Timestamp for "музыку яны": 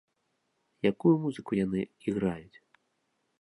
1.25-1.79